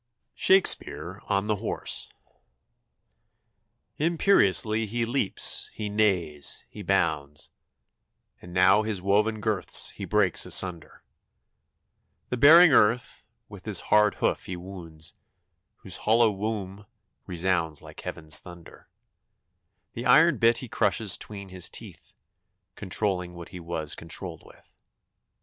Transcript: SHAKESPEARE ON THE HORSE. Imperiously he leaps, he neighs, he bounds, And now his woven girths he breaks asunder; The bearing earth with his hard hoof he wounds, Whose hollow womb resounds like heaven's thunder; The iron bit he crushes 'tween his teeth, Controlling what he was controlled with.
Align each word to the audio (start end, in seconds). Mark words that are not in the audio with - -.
SHAKESPEARE 0.33 1.21
ON 1.27 1.45
THE 1.45 1.57
HORSE. 1.57 2.09
Imperiously 3.99 4.87
he 4.87 5.05
leaps, 5.05 5.69
he 5.75 5.89
neighs, 5.89 6.65
he 6.67 6.81
bounds, 6.81 7.51
And 8.41 8.51
now 8.51 8.81
his 8.81 8.99
woven 8.99 9.39
girths 9.41 9.91
he 9.91 10.05
breaks 10.05 10.43
asunder; 10.43 11.03
The 12.29 12.37
bearing 12.37 12.71
earth 12.73 13.27
with 13.47 13.65
his 13.65 13.79
hard 13.93 14.15
hoof 14.15 14.47
he 14.47 14.55
wounds, 14.57 15.13
Whose 15.83 15.97
hollow 15.97 16.31
womb 16.31 16.87
resounds 17.27 17.83
like 17.83 18.01
heaven's 18.01 18.39
thunder; 18.39 18.89
The 19.93 20.07
iron 20.07 20.39
bit 20.39 20.57
he 20.57 20.67
crushes 20.67 21.15
'tween 21.15 21.49
his 21.49 21.69
teeth, 21.69 22.13
Controlling 22.73 23.35
what 23.35 23.49
he 23.49 23.59
was 23.59 23.93
controlled 23.93 24.41
with. 24.43 24.73